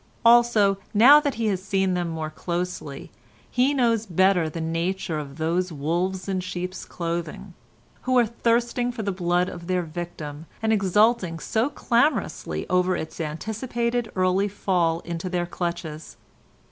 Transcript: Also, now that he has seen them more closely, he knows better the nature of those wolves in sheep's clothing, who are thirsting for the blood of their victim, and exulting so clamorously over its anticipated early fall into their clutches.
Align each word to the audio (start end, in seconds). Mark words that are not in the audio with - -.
Also, 0.25 0.79
now 0.95 1.19
that 1.19 1.35
he 1.35 1.45
has 1.45 1.61
seen 1.61 1.93
them 1.93 2.09
more 2.09 2.31
closely, 2.31 3.11
he 3.51 3.71
knows 3.71 4.07
better 4.07 4.49
the 4.49 4.59
nature 4.59 5.19
of 5.19 5.37
those 5.37 5.71
wolves 5.71 6.27
in 6.27 6.39
sheep's 6.39 6.85
clothing, 6.85 7.53
who 8.01 8.17
are 8.17 8.25
thirsting 8.25 8.91
for 8.91 9.03
the 9.03 9.11
blood 9.11 9.47
of 9.47 9.67
their 9.67 9.83
victim, 9.83 10.47
and 10.59 10.73
exulting 10.73 11.37
so 11.37 11.69
clamorously 11.69 12.67
over 12.67 12.95
its 12.97 13.21
anticipated 13.21 14.11
early 14.15 14.47
fall 14.47 15.01
into 15.01 15.29
their 15.29 15.45
clutches. 15.45 16.17